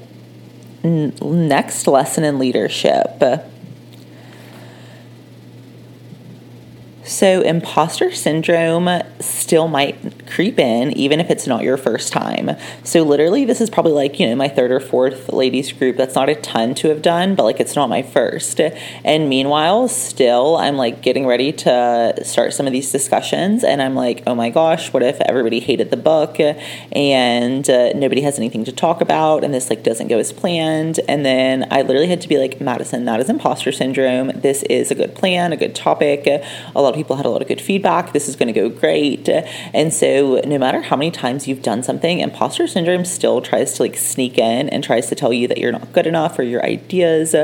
n- 0.84 1.14
next 1.22 1.86
lesson 1.86 2.24
in 2.24 2.38
leadership. 2.38 3.22
So, 7.18 7.40
imposter 7.40 8.12
syndrome 8.12 8.88
still 9.18 9.66
might 9.66 10.28
creep 10.28 10.56
in, 10.56 10.92
even 10.92 11.18
if 11.18 11.30
it's 11.30 11.48
not 11.48 11.64
your 11.64 11.76
first 11.76 12.12
time. 12.12 12.52
So, 12.84 13.02
literally, 13.02 13.44
this 13.44 13.60
is 13.60 13.68
probably 13.68 13.90
like, 13.90 14.20
you 14.20 14.28
know, 14.28 14.36
my 14.36 14.46
third 14.46 14.70
or 14.70 14.78
fourth 14.78 15.32
ladies 15.32 15.72
group. 15.72 15.96
That's 15.96 16.14
not 16.14 16.28
a 16.28 16.36
ton 16.36 16.76
to 16.76 16.90
have 16.90 17.02
done, 17.02 17.34
but 17.34 17.42
like 17.42 17.58
it's 17.58 17.74
not 17.74 17.88
my 17.88 18.02
first. 18.02 18.60
And 18.60 19.28
meanwhile, 19.28 19.88
still, 19.88 20.58
I'm 20.58 20.76
like 20.76 21.02
getting 21.02 21.26
ready 21.26 21.50
to 21.54 22.20
start 22.22 22.52
some 22.52 22.68
of 22.68 22.72
these 22.72 22.92
discussions. 22.92 23.64
And 23.64 23.82
I'm 23.82 23.96
like, 23.96 24.22
oh 24.28 24.36
my 24.36 24.48
gosh, 24.48 24.92
what 24.92 25.02
if 25.02 25.20
everybody 25.22 25.58
hated 25.58 25.90
the 25.90 25.96
book 25.96 26.38
and 26.38 27.68
uh, 27.68 27.94
nobody 27.94 28.20
has 28.20 28.38
anything 28.38 28.64
to 28.64 28.70
talk 28.70 29.00
about 29.00 29.42
and 29.42 29.52
this 29.52 29.70
like 29.70 29.82
doesn't 29.82 30.06
go 30.06 30.20
as 30.20 30.32
planned? 30.32 31.00
And 31.08 31.26
then 31.26 31.66
I 31.72 31.82
literally 31.82 32.06
had 32.06 32.20
to 32.20 32.28
be 32.28 32.38
like, 32.38 32.60
Madison, 32.60 33.06
that 33.06 33.18
is 33.18 33.28
imposter 33.28 33.72
syndrome. 33.72 34.28
This 34.36 34.62
is 34.62 34.92
a 34.92 34.94
good 34.94 35.16
plan, 35.16 35.52
a 35.52 35.56
good 35.56 35.74
topic. 35.74 36.28
A 36.28 36.80
lot 36.80 36.90
of 36.90 36.94
people 36.94 37.07
had 37.16 37.26
a 37.26 37.30
lot 37.30 37.42
of 37.42 37.48
good 37.48 37.60
feedback. 37.60 38.12
This 38.12 38.28
is 38.28 38.36
going 38.36 38.52
to 38.52 38.52
go 38.52 38.68
great. 38.68 39.28
And 39.28 39.92
so, 39.92 40.40
no 40.44 40.58
matter 40.58 40.82
how 40.82 40.96
many 40.96 41.10
times 41.10 41.48
you've 41.48 41.62
done 41.62 41.82
something, 41.82 42.20
imposter 42.20 42.66
syndrome 42.66 43.04
still 43.04 43.40
tries 43.40 43.74
to 43.74 43.82
like 43.82 43.96
sneak 43.96 44.38
in 44.38 44.68
and 44.68 44.84
tries 44.84 45.08
to 45.08 45.14
tell 45.14 45.32
you 45.32 45.48
that 45.48 45.58
you're 45.58 45.72
not 45.72 45.92
good 45.92 46.06
enough 46.06 46.38
or 46.38 46.42
your 46.42 46.64
ideas 46.64 47.34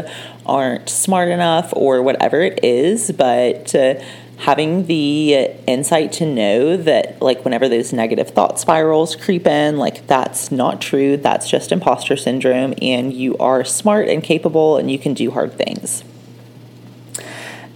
aren't 0.46 0.88
smart 0.88 1.28
enough 1.28 1.72
or 1.74 2.02
whatever 2.02 2.40
it 2.40 2.60
is. 2.62 3.12
But 3.12 3.74
uh, 3.74 4.00
having 4.38 4.86
the 4.86 5.34
insight 5.66 6.12
to 6.12 6.26
know 6.26 6.76
that, 6.76 7.20
like, 7.22 7.44
whenever 7.44 7.68
those 7.68 7.92
negative 7.92 8.30
thought 8.30 8.58
spirals 8.58 9.16
creep 9.16 9.46
in, 9.46 9.78
like, 9.78 10.06
that's 10.06 10.50
not 10.50 10.80
true. 10.80 11.16
That's 11.16 11.48
just 11.48 11.72
imposter 11.72 12.16
syndrome, 12.16 12.74
and 12.82 13.12
you 13.12 13.36
are 13.38 13.64
smart 13.64 14.08
and 14.08 14.22
capable, 14.22 14.76
and 14.76 14.90
you 14.90 14.98
can 14.98 15.14
do 15.14 15.30
hard 15.30 15.52
things. 15.54 16.04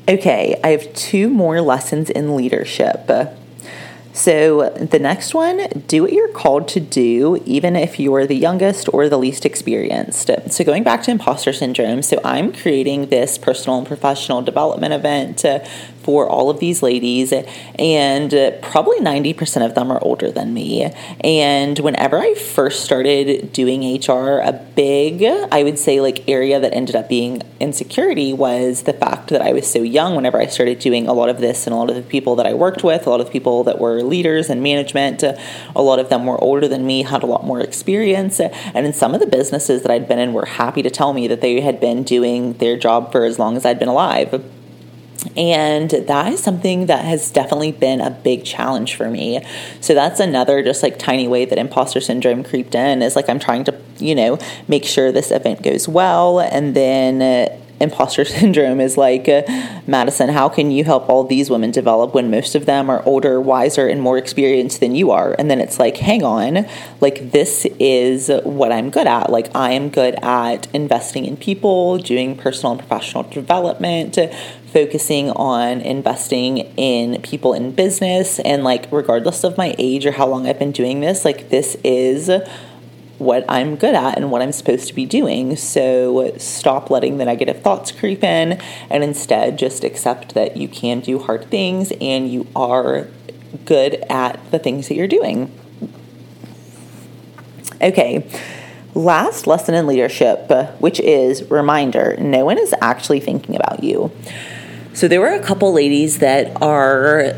Okay, 0.08 0.58
I 0.64 0.68
have 0.68 0.90
two 0.94 1.28
more 1.28 1.60
lessons 1.60 2.08
in 2.08 2.34
leadership. 2.34 3.10
So, 4.14 4.70
the 4.70 4.98
next 4.98 5.34
one, 5.34 5.68
do 5.86 6.02
what 6.02 6.14
you're 6.14 6.32
called 6.32 6.66
to 6.68 6.80
do, 6.80 7.42
even 7.44 7.76
if 7.76 8.00
you're 8.00 8.26
the 8.26 8.34
youngest 8.34 8.88
or 8.94 9.10
the 9.10 9.18
least 9.18 9.44
experienced. 9.44 10.30
So, 10.48 10.64
going 10.64 10.82
back 10.82 11.02
to 11.02 11.10
imposter 11.10 11.52
syndrome, 11.52 12.00
so 12.00 12.18
I'm 12.24 12.54
creating 12.54 13.10
this 13.10 13.36
personal 13.36 13.76
and 13.76 13.86
professional 13.86 14.40
development 14.40 14.94
event 14.94 15.44
for 16.08 16.26
all 16.26 16.48
of 16.48 16.58
these 16.58 16.82
ladies, 16.82 17.34
and 17.78 18.32
uh, 18.32 18.50
probably 18.62 18.98
90% 18.98 19.66
of 19.66 19.74
them 19.74 19.92
are 19.92 20.02
older 20.02 20.30
than 20.30 20.54
me. 20.54 20.90
And 21.20 21.78
whenever 21.80 22.18
I 22.18 22.32
first 22.32 22.82
started 22.82 23.52
doing 23.52 23.82
HR, 23.82 24.40
a 24.42 24.58
big, 24.74 25.22
I 25.22 25.62
would 25.62 25.78
say, 25.78 26.00
like 26.00 26.26
area 26.26 26.58
that 26.60 26.72
ended 26.72 26.96
up 26.96 27.10
being 27.10 27.42
insecurity 27.60 28.32
was 28.32 28.84
the 28.84 28.94
fact 28.94 29.28
that 29.28 29.42
I 29.42 29.52
was 29.52 29.70
so 29.70 29.82
young 29.82 30.16
whenever 30.16 30.40
I 30.40 30.46
started 30.46 30.78
doing 30.78 31.08
a 31.08 31.12
lot 31.12 31.28
of 31.28 31.40
this, 31.40 31.66
and 31.66 31.74
a 31.74 31.76
lot 31.76 31.90
of 31.90 31.96
the 31.96 32.00
people 32.00 32.36
that 32.36 32.46
I 32.46 32.54
worked 32.54 32.82
with, 32.82 33.06
a 33.06 33.10
lot 33.10 33.20
of 33.20 33.30
people 33.30 33.62
that 33.64 33.78
were 33.78 34.02
leaders 34.02 34.48
and 34.48 34.62
management, 34.62 35.22
a 35.22 35.36
lot 35.76 35.98
of 35.98 36.08
them 36.08 36.24
were 36.24 36.42
older 36.42 36.66
than 36.66 36.86
me, 36.86 37.02
had 37.02 37.22
a 37.22 37.26
lot 37.26 37.44
more 37.44 37.60
experience. 37.60 38.40
And 38.40 38.86
in 38.86 38.94
some 38.94 39.12
of 39.12 39.20
the 39.20 39.26
businesses 39.26 39.82
that 39.82 39.90
I'd 39.90 40.08
been 40.08 40.20
in 40.20 40.32
were 40.32 40.46
happy 40.46 40.80
to 40.80 40.88
tell 40.88 41.12
me 41.12 41.28
that 41.28 41.42
they 41.42 41.60
had 41.60 41.80
been 41.80 42.02
doing 42.02 42.54
their 42.54 42.78
job 42.78 43.12
for 43.12 43.26
as 43.26 43.38
long 43.38 43.58
as 43.58 43.66
I'd 43.66 43.78
been 43.78 43.88
alive. 43.88 44.42
And 45.37 45.90
that 45.90 46.32
is 46.32 46.42
something 46.42 46.87
that 46.87 47.04
has 47.04 47.30
definitely 47.30 47.72
been 47.72 48.00
a 48.00 48.10
big 48.10 48.44
challenge 48.44 48.94
for 48.94 49.10
me. 49.10 49.44
So 49.80 49.94
that's 49.94 50.20
another 50.20 50.62
just 50.62 50.82
like 50.82 50.98
tiny 50.98 51.26
way 51.26 51.44
that 51.44 51.58
imposter 51.58 52.00
syndrome 52.00 52.44
creeped 52.44 52.75
in 52.75 53.02
is 53.02 53.16
like 53.16 53.28
I'm 53.28 53.40
trying 53.40 53.64
to, 53.64 53.75
you 53.98 54.14
know, 54.14 54.38
make 54.68 54.84
sure 54.84 55.10
this 55.10 55.30
event 55.30 55.62
goes 55.62 55.88
well. 55.88 56.40
And 56.40 56.75
then 56.75 57.20
uh, 57.20 57.58
imposter 57.80 58.25
syndrome 58.25 58.80
is 58.80 58.96
like, 58.96 59.28
uh, 59.28 59.42
Madison, 59.87 60.28
how 60.28 60.48
can 60.48 60.70
you 60.70 60.84
help 60.84 61.08
all 61.08 61.25
these 61.25 61.50
women 61.50 61.70
develop 61.70 62.14
when 62.14 62.30
most 62.30 62.54
of 62.54 62.66
them 62.66 62.90
are 62.90 63.02
older, 63.04 63.40
wiser, 63.40 63.88
and 63.88 64.00
more 64.00 64.18
experienced 64.18 64.80
than 64.80 64.94
you 64.94 65.10
are? 65.10 65.34
And 65.38 65.50
then 65.50 65.60
it's 65.60 65.78
like, 65.78 65.96
hang 65.96 66.22
on, 66.22 66.66
like 67.00 67.32
this 67.32 67.66
is 67.78 68.30
what 68.44 68.72
I'm 68.72 68.90
good 68.90 69.06
at. 69.06 69.30
Like 69.30 69.54
I 69.54 69.72
am 69.72 69.88
good 69.88 70.14
at 70.22 70.72
investing 70.75 71.25
in 71.25 71.37
people, 71.37 71.98
doing 71.98 72.37
personal 72.37 72.72
and 72.72 72.80
professional 72.80 73.25
development, 73.25 74.18
focusing 74.72 75.30
on 75.30 75.80
investing 75.80 76.58
in 76.76 77.20
people 77.22 77.54
in 77.54 77.72
business 77.72 78.38
and 78.40 78.64
like 78.64 78.90
regardless 78.92 79.44
of 79.44 79.56
my 79.56 79.75
age 79.78 80.04
or 80.04 80.12
how 80.12 80.26
long 80.26 80.46
I've 80.46 80.58
been 80.58 80.72
doing 80.72 81.00
this, 81.00 81.25
like 81.25 81.48
this 81.48 81.76
is 81.84 82.30
what 83.18 83.44
I'm 83.48 83.76
good 83.76 83.94
at 83.94 84.16
and 84.16 84.30
what 84.30 84.42
I'm 84.42 84.52
supposed 84.52 84.87
to 84.88 84.94
be 84.94 85.04
doing. 85.04 85.56
So 85.56 86.34
stop 86.38 86.90
letting 86.90 87.18
the 87.18 87.25
negative 87.25 87.62
thoughts 87.62 87.90
creep 87.90 88.22
in 88.22 88.60
and 88.90 89.02
instead 89.02 89.58
just 89.58 89.84
accept 89.84 90.34
that 90.34 90.56
you 90.56 90.68
can 90.68 91.00
do 91.00 91.18
hard 91.18 91.50
things 91.50 91.92
and 92.00 92.30
you 92.30 92.46
are 92.54 93.08
good 93.64 93.94
at 94.08 94.38
the 94.50 94.58
things 94.58 94.88
that 94.88 94.94
you're 94.94 95.08
doing. 95.08 95.50
Okay. 97.80 98.30
Last 98.94 99.46
lesson 99.46 99.75
in 99.75 99.87
leadership, 99.87 100.50
which 100.80 100.98
is 101.00 101.48
reminder 101.50 102.16
no 102.18 102.44
one 102.44 102.58
is 102.58 102.75
actually 102.80 103.20
thinking 103.20 103.54
about 103.54 103.84
you. 103.84 104.10
So 104.98 105.06
there 105.06 105.20
were 105.20 105.32
a 105.32 105.38
couple 105.38 105.72
ladies 105.72 106.18
that 106.18 106.60
are 106.60 107.34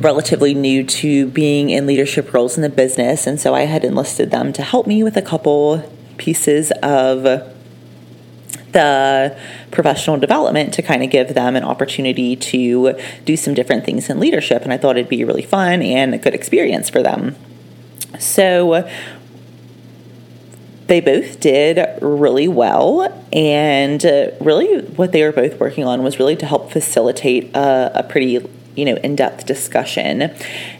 relatively 0.00 0.52
new 0.52 0.82
to 0.82 1.28
being 1.28 1.70
in 1.70 1.86
leadership 1.86 2.34
roles 2.34 2.56
in 2.56 2.62
the 2.62 2.68
business, 2.68 3.24
and 3.28 3.40
so 3.40 3.54
I 3.54 3.66
had 3.66 3.84
enlisted 3.84 4.32
them 4.32 4.52
to 4.54 4.62
help 4.62 4.88
me 4.88 5.04
with 5.04 5.16
a 5.16 5.22
couple 5.22 5.88
pieces 6.16 6.72
of 6.82 7.22
the 8.72 9.38
professional 9.70 10.16
development 10.16 10.74
to 10.74 10.82
kind 10.82 11.04
of 11.04 11.10
give 11.10 11.34
them 11.34 11.54
an 11.54 11.62
opportunity 11.62 12.34
to 12.34 12.98
do 13.24 13.36
some 13.36 13.54
different 13.54 13.84
things 13.84 14.10
in 14.10 14.18
leadership. 14.18 14.62
And 14.62 14.72
I 14.72 14.78
thought 14.78 14.96
it'd 14.96 15.08
be 15.08 15.22
really 15.22 15.42
fun 15.42 15.82
and 15.82 16.16
a 16.16 16.18
good 16.18 16.34
experience 16.34 16.90
for 16.90 17.04
them. 17.04 17.36
So 18.18 18.90
they 20.92 21.00
both 21.00 21.40
did 21.40 21.78
really 22.02 22.48
well. 22.48 23.10
And 23.32 24.04
uh, 24.04 24.32
really, 24.42 24.82
what 24.82 25.12
they 25.12 25.22
were 25.22 25.32
both 25.32 25.58
working 25.58 25.84
on 25.84 26.02
was 26.02 26.18
really 26.18 26.36
to 26.36 26.44
help 26.44 26.70
facilitate 26.70 27.56
a, 27.56 27.92
a 27.94 28.02
pretty 28.02 28.46
you 28.74 28.84
know, 28.84 28.96
in 28.96 29.16
depth 29.16 29.46
discussion. 29.46 30.30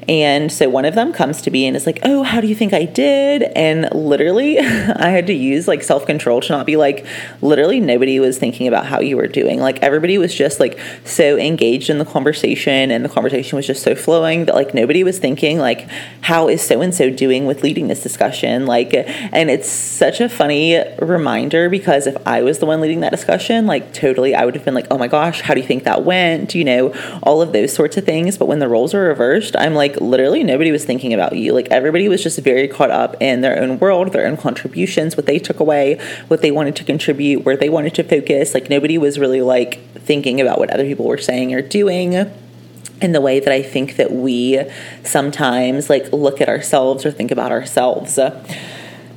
And 0.09 0.51
so 0.51 0.69
one 0.69 0.85
of 0.85 0.95
them 0.95 1.13
comes 1.13 1.43
to 1.43 1.51
me 1.51 1.67
and 1.67 1.77
is 1.77 1.87
like, 1.87 2.01
Oh, 2.03 2.23
how 2.23 2.41
do 2.41 2.47
you 2.47 2.55
think 2.55 2.73
I 2.73 2.85
did? 2.85 3.43
And 3.55 3.89
literally, 3.95 4.59
I 4.59 5.11
had 5.11 5.27
to 5.29 5.33
use 5.33 5.69
like 5.69 5.83
self 5.83 6.07
control 6.07 6.41
to 6.41 6.53
not 6.53 6.67
be 6.67 6.77
like, 6.77 7.07
literally, 7.41 7.81
nobody 7.81 8.19
was 8.21 8.39
thinking 8.39 8.67
about 8.67 8.87
how 8.87 9.01
you 9.01 9.17
were 9.17 9.27
doing. 9.27 9.61
Like, 9.61 9.83
everybody 9.83 10.19
was 10.19 10.35
just 10.35 10.61
like 10.61 10.79
so 11.05 11.39
engaged 11.39 11.91
in 11.91 11.99
the 11.99 12.05
conversation, 12.05 12.91
and 12.91 13.05
the 13.05 13.09
conversation 13.09 13.57
was 13.57 13.67
just 13.67 13.83
so 13.83 13.95
flowing 13.95 14.47
that 14.47 14.55
like 14.55 14.75
nobody 14.75 15.05
was 15.05 15.19
thinking, 15.19 15.59
like, 15.59 15.89
how 16.23 16.49
is 16.49 16.63
so 16.63 16.81
and 16.81 16.95
so 16.95 17.11
doing 17.11 17.47
with 17.47 17.63
leading 17.63 17.89
this 17.89 18.03
discussion? 18.03 18.67
Like, 18.67 18.93
and 18.95 19.51
it's 19.51 19.69
such 19.69 20.21
a 20.21 20.29
funny 20.29 20.83
reminder 21.01 21.69
because 21.69 22.07
if 22.07 22.17
I 22.27 22.43
was 22.43 22.59
the 22.59 22.67
one 22.67 22.81
leading 22.81 23.01
that 23.01 23.11
discussion, 23.11 23.67
like, 23.67 23.93
totally, 23.93 24.35
I 24.35 24.45
would 24.45 24.55
have 24.55 24.65
been 24.65 24.75
like, 24.75 24.87
Oh 24.91 24.99
my 24.99 25.09
gosh, 25.09 25.41
how 25.41 25.55
do 25.55 25.61
you 25.61 25.67
think 25.67 25.85
that 25.85 26.05
went? 26.05 26.55
You 26.55 26.65
know, 26.65 27.19
all 27.23 27.41
of 27.41 27.53
those 27.53 27.73
sorts 27.73 27.97
of 27.97 28.05
things. 28.05 28.37
But 28.37 28.47
when 28.47 28.59
the 28.59 28.69
roles 28.69 28.95
are 28.95 29.03
reversed, 29.03 29.57
I'm 29.57 29.75
like, 29.93 30.01
literally 30.01 30.43
nobody 30.45 30.73
was 30.73 30.85
thinking 30.85 31.13
about 31.13 31.37
you. 31.37 31.53
Like 31.53 31.69
everybody 31.71 32.09
was 32.09 32.23
just 32.23 32.39
very 32.39 32.69
caught 32.69 32.91
up 32.91 33.17
in 33.21 33.41
their 33.41 33.61
own 33.61 33.79
world, 33.79 34.13
their 34.13 34.27
own 34.27 34.37
contributions, 34.37 35.17
what 35.17 35.27
they 35.27 35.39
took 35.39 35.61
away, 35.61 36.01
what 36.29 36.43
they 36.43 36.51
wanted 36.51 36.77
to 36.77 36.85
contribute, 36.85 37.45
where 37.45 37.57
they 37.57 37.69
wanted 37.69 37.95
to 37.95 38.05
focus. 38.05 38.55
Like 38.55 38.71
nobody 38.71 38.99
was 38.99 39.19
really 39.19 39.43
like 39.43 39.81
thinking 39.95 40.41
about 40.41 40.59
what 40.59 40.71
other 40.71 40.85
people 40.85 41.07
were 41.07 41.19
saying 41.19 41.55
or 41.55 41.63
doing 41.63 42.15
in 42.15 43.13
the 43.13 43.21
way 43.21 43.41
that 43.41 43.53
I 43.53 43.63
think 43.63 43.97
that 43.97 44.13
we 44.13 44.63
sometimes 45.05 45.91
like 45.91 46.13
look 46.13 46.41
at 46.41 46.49
ourselves 46.49 47.05
or 47.05 47.11
think 47.11 47.31
about 47.31 47.51
ourselves. 47.51 48.19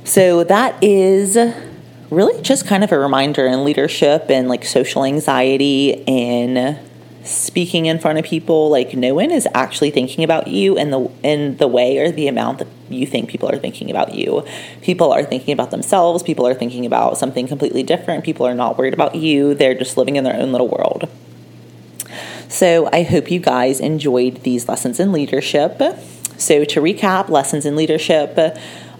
So 0.04 0.44
that 0.44 0.82
is 0.82 1.36
really 2.10 2.40
just 2.42 2.66
kind 2.66 2.84
of 2.84 2.92
a 2.92 2.98
reminder 2.98 3.46
in 3.46 3.64
leadership 3.64 4.30
and 4.30 4.48
like 4.48 4.64
social 4.64 5.04
anxiety 5.04 6.06
and 6.06 6.78
speaking 7.26 7.86
in 7.86 7.98
front 7.98 8.18
of 8.18 8.24
people 8.24 8.70
like 8.70 8.94
no 8.94 9.14
one 9.14 9.30
is 9.30 9.46
actually 9.54 9.90
thinking 9.90 10.24
about 10.24 10.46
you 10.48 10.76
in 10.78 10.90
the 10.90 11.10
in 11.22 11.56
the 11.58 11.68
way 11.68 11.98
or 11.98 12.10
the 12.10 12.28
amount 12.28 12.58
that 12.58 12.68
you 12.88 13.06
think 13.06 13.28
people 13.28 13.50
are 13.50 13.58
thinking 13.58 13.90
about 13.90 14.14
you. 14.14 14.44
People 14.82 15.12
are 15.12 15.22
thinking 15.22 15.52
about 15.52 15.70
themselves. 15.70 16.22
People 16.22 16.46
are 16.46 16.54
thinking 16.54 16.86
about 16.86 17.18
something 17.18 17.46
completely 17.46 17.82
different. 17.82 18.24
People 18.24 18.46
are 18.46 18.54
not 18.54 18.78
worried 18.78 18.94
about 18.94 19.14
you. 19.14 19.54
They're 19.54 19.74
just 19.74 19.96
living 19.96 20.16
in 20.16 20.24
their 20.24 20.36
own 20.36 20.52
little 20.52 20.68
world. 20.68 21.08
So 22.48 22.88
i 22.92 23.02
hope 23.02 23.30
you 23.30 23.40
guys 23.40 23.80
enjoyed 23.80 24.42
these 24.42 24.68
lessons 24.68 25.00
in 25.00 25.12
leadership. 25.12 25.78
So 26.38 26.64
to 26.64 26.80
recap 26.80 27.28
lessons 27.28 27.66
in 27.66 27.76
leadership. 27.76 28.38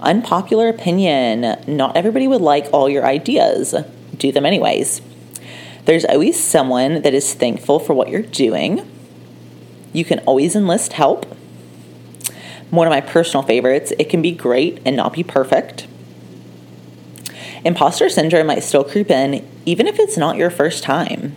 Unpopular 0.00 0.68
opinion. 0.68 1.56
Not 1.66 1.96
everybody 1.96 2.28
would 2.28 2.42
like 2.42 2.68
all 2.72 2.88
your 2.88 3.06
ideas. 3.06 3.74
Do 4.18 4.32
them 4.32 4.44
anyways 4.44 5.00
there's 5.86 6.04
always 6.04 6.38
someone 6.42 7.02
that 7.02 7.14
is 7.14 7.32
thankful 7.32 7.78
for 7.78 7.94
what 7.94 8.08
you're 8.08 8.22
doing. 8.22 8.88
You 9.92 10.04
can 10.04 10.18
always 10.20 10.54
enlist 10.54 10.92
help. 10.92 11.24
One 12.70 12.86
of 12.86 12.90
my 12.90 13.00
personal 13.00 13.44
favorites, 13.44 13.92
it 13.98 14.10
can 14.10 14.20
be 14.20 14.32
great 14.32 14.82
and 14.84 14.96
not 14.96 15.12
be 15.12 15.22
perfect. 15.22 15.86
Imposter 17.64 18.08
syndrome 18.08 18.48
might 18.48 18.62
still 18.64 18.84
creep 18.84 19.10
in 19.10 19.48
even 19.64 19.86
if 19.86 19.98
it's 19.98 20.16
not 20.16 20.36
your 20.36 20.50
first 20.50 20.82
time. 20.82 21.34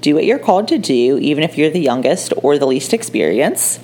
Do 0.00 0.14
what 0.14 0.24
you're 0.24 0.38
called 0.38 0.68
to 0.68 0.78
do, 0.78 1.18
even 1.18 1.44
if 1.44 1.58
you're 1.58 1.68
the 1.68 1.80
youngest 1.80 2.32
or 2.36 2.58
the 2.58 2.66
least 2.66 2.94
experienced. 2.94 3.80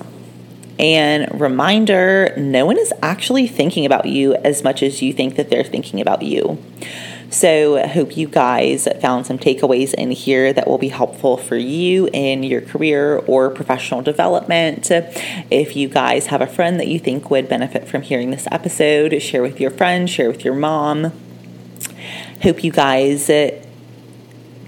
And 0.79 1.39
reminder 1.39 2.33
no 2.37 2.65
one 2.65 2.77
is 2.77 2.93
actually 3.01 3.47
thinking 3.47 3.85
about 3.85 4.05
you 4.05 4.35
as 4.35 4.63
much 4.63 4.81
as 4.81 5.01
you 5.01 5.11
think 5.11 5.35
that 5.35 5.49
they're 5.49 5.63
thinking 5.63 5.99
about 5.99 6.21
you. 6.21 6.63
So, 7.29 7.77
I 7.77 7.87
hope 7.87 8.15
you 8.15 8.27
guys 8.27 8.87
found 9.01 9.25
some 9.25 9.37
takeaways 9.37 9.93
in 9.93 10.11
here 10.11 10.53
that 10.53 10.65
will 10.65 10.77
be 10.77 10.87
helpful 10.87 11.35
for 11.35 11.57
you 11.57 12.09
in 12.13 12.43
your 12.43 12.61
career 12.61 13.17
or 13.27 13.49
professional 13.49 14.01
development. 14.01 14.89
If 14.89 15.75
you 15.75 15.89
guys 15.89 16.27
have 16.27 16.41
a 16.41 16.47
friend 16.47 16.79
that 16.79 16.87
you 16.87 16.99
think 16.99 17.29
would 17.29 17.49
benefit 17.49 17.85
from 17.85 18.01
hearing 18.01 18.31
this 18.31 18.47
episode, 18.49 19.21
share 19.21 19.41
with 19.41 19.59
your 19.59 19.71
friend, 19.71 20.09
share 20.09 20.29
with 20.29 20.45
your 20.45 20.55
mom. 20.55 21.11
Hope 22.43 22.63
you 22.63 22.71
guys 22.71 23.29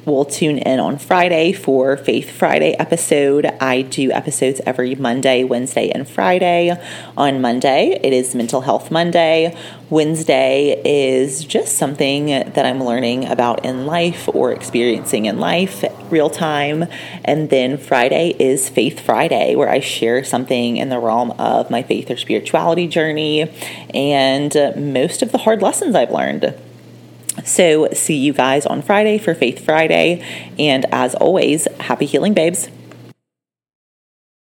will 0.05 0.25
tune 0.25 0.57
in 0.57 0.79
on 0.79 0.97
Friday 0.97 1.51
for 1.51 1.97
Faith 1.97 2.31
Friday 2.31 2.75
episode. 2.79 3.45
I 3.59 3.81
do 3.81 4.11
episodes 4.11 4.61
every 4.65 4.95
Monday, 4.95 5.43
Wednesday, 5.43 5.89
and 5.89 6.07
Friday. 6.07 6.75
On 7.17 7.41
Monday, 7.41 7.99
it 8.03 8.13
is 8.13 8.35
Mental 8.35 8.61
Health 8.61 8.91
Monday. 8.91 9.55
Wednesday 9.89 10.81
is 10.85 11.43
just 11.43 11.77
something 11.77 12.27
that 12.27 12.65
I'm 12.65 12.83
learning 12.83 13.25
about 13.25 13.65
in 13.65 13.85
life 13.85 14.29
or 14.33 14.51
experiencing 14.51 15.25
in 15.25 15.39
life 15.39 15.83
real 16.11 16.29
time. 16.29 16.85
And 17.25 17.49
then 17.49 17.77
Friday 17.77 18.35
is 18.39 18.69
Faith 18.69 18.99
Friday, 18.99 19.55
where 19.55 19.69
I 19.69 19.79
share 19.79 20.23
something 20.23 20.77
in 20.77 20.89
the 20.89 20.99
realm 20.99 21.31
of 21.31 21.69
my 21.69 21.83
faith 21.83 22.09
or 22.09 22.17
spirituality 22.17 22.87
journey 22.87 23.51
and 23.93 24.55
most 24.75 25.21
of 25.21 25.31
the 25.31 25.39
hard 25.39 25.61
lessons 25.61 25.95
I've 25.95 26.11
learned. 26.11 26.53
So, 27.45 27.89
see 27.93 28.15
you 28.15 28.33
guys 28.33 28.65
on 28.65 28.81
Friday 28.81 29.17
for 29.17 29.33
Faith 29.33 29.63
Friday. 29.63 30.23
And 30.57 30.85
as 30.91 31.15
always, 31.15 31.67
happy 31.79 32.05
healing, 32.05 32.33
babes. 32.33 32.69